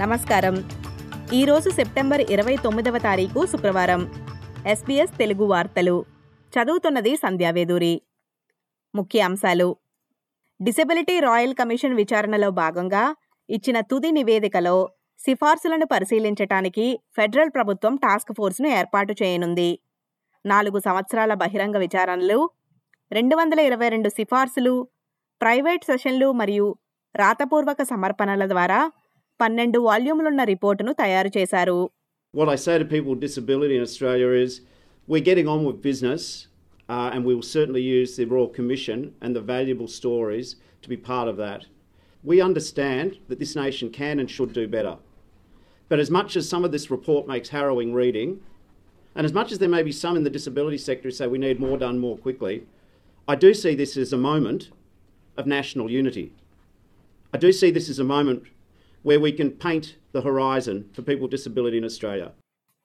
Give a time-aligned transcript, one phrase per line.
[0.00, 0.70] నమస్కారం.
[1.32, 4.10] ఈరోజు సెప్టెంబర్ ఇరవై తొమ్మిదవ తారీఖు శుక్రవారం.
[4.66, 6.04] ఎస్బీఎస్ తెలుగు వార్తలు.
[6.52, 8.02] చదువుతున్నది సంధ్యావేదూరి
[8.94, 9.76] ముఖ్య అంశాలు.
[10.62, 13.16] డిసెబిలిటీ రాయల్ కమిషన్ విచారణలో భాగంగా
[13.50, 19.78] ఇచ్చిన తుది నివేదికలో సిఫార్సులను పరిశీలించటానికి ఫెడరల్ ప్రభుత్వం టాస్క్ ఫోర్స్ను ఏర్పాటు చేయనుంది.
[20.46, 22.50] నాలుగు సంవత్సరాల బహిరంగ విచారణలు
[23.12, 24.88] రెండు వందల ఇరవై రెండు సిఫార్సులు
[25.40, 26.76] ప్రైవేట్ సెషన్లు మరియు
[27.16, 28.90] రాతపూర్వక సమర్పణల ద్వారా
[29.41, 31.79] పన్నెండు వాల్యూములున్న రిపోర్టును తయారు చేశారు
[32.39, 34.51] What I say to people with disability in Australia is
[35.11, 36.23] we're getting on with business
[36.95, 40.47] uh, and we will certainly use the Royal Commission and the valuable stories
[40.83, 41.61] to be part of that.
[42.31, 44.95] We understand that this nation can and should do better.
[45.89, 48.29] But as much as some of this report makes harrowing reading,
[49.15, 51.45] and as much as there may be some in the disability sector who say we
[51.45, 52.55] need more done more quickly,
[53.27, 54.61] I do see this as a moment
[55.39, 56.27] of national unity.
[57.33, 58.43] I do see this as a moment
[59.04, 62.28] where we can paint the horizon for people with disability in Australia.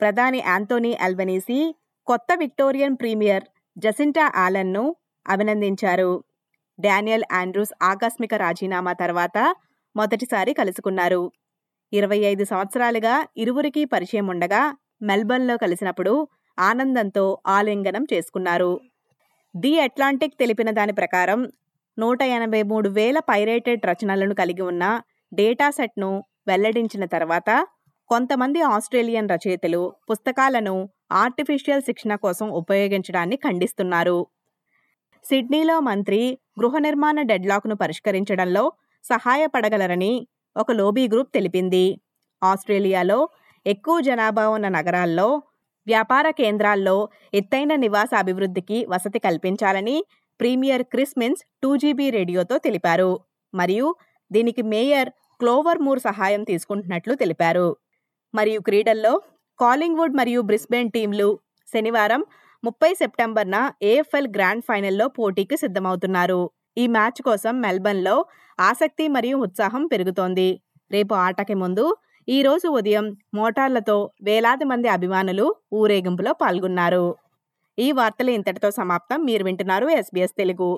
[0.00, 1.74] ప్రధాని Anthony Albanese
[2.06, 3.44] కొత్త Victorian premier
[3.78, 6.24] Jacinta ఆలన్ను అభినందించారు.
[6.80, 9.54] Daniel Andrews ఆకస్మిక రాజీనామా తర్వాత
[9.96, 11.32] మొదటిసారి కలుసుకున్నారు.
[11.92, 14.62] ఇరవై ఐదు సంవత్సరాలుగా ఇరువురికి పరిచయం ఉండగా
[15.02, 18.80] మెల్బర్న్లో కలిసినప్పుడు ఆనందంతో ఆలింగనం చేసుకున్నారు.
[19.56, 21.40] ది అట్లాంటిక్ తెలిపిన దాని ప్రకారం
[21.98, 24.84] నూట ఎనభై మూడు వేల పైరేటెడ్ రచనలను కలిగి ఉన్న
[25.38, 26.10] డేటా సెట్ను
[26.48, 27.50] వెల్లడించిన తర్వాత
[28.10, 30.74] కొంతమంది ఆస్ట్రేలియన్ రచయితలు పుస్తకాలను
[31.22, 34.18] ఆర్టిఫిషియల్ శిక్షణ కోసం ఉపయోగించడాన్ని ఖండిస్తున్నారు.
[35.24, 36.20] సిడ్నీలో మంత్రి
[36.60, 38.64] గృహ నిర్మాణ డెడ్లాక్ను పరిష్కరించడంలో
[39.04, 40.12] సహాయపడగలరని
[40.56, 41.86] ఒక లోబీ గ్రూప్ తెలిపింది.
[42.42, 43.18] ఆస్ట్రేలియాలో
[43.66, 45.28] ఎక్కువ జనాభా ఉన్న నగరాల్లో
[45.86, 46.96] వ్యాపార కేంద్రాల్లో
[47.34, 49.96] ఎత్తైన నివాస అభివృద్ధికి వసతి కల్పించాలని
[50.40, 53.10] premier Chris Minns two GB రేడియోతో తెలిపారు.
[53.54, 53.88] మరియు
[54.30, 55.10] దీనికి మేయర్
[55.44, 57.76] క్లోవర్ మూర్ సహాయం తీసుకుంటున్నట్లు తెలిపారు.
[58.34, 59.10] మరియు క్రీడల్లో
[59.60, 61.26] కాలింగ్వుడ్ మరియు బ్రిస్బెన్ టీంలు
[61.68, 62.22] శనివారం
[62.64, 66.38] ముప్పై సెప్టెంబర్న ఏఎఫ్ఎల్ గ్రాండ్ ఫైనల్లో పోటీకి సిద్ధమవుతున్నారు.
[66.78, 68.16] ఈ మ్యాచ్ కోసం మెల్బర్న్లో
[68.60, 70.48] ఆసక్తి మరియు ఉత్సాహం పెరుగుతోంది.
[70.90, 71.84] రేపు ఆటకి ముందు
[72.28, 77.06] ఈ రోజు ఉదయం మోటార్లతో వేలాది మంది అభిమానులు ఊరేగింపులో పాల్గొన్నారు.
[77.78, 79.20] ఈ వార్తలు ఇంతటితో సమాప్తం.
[79.24, 80.70] మీరు వింటున్నారు ఎస్బీఎస్ తెలుగు.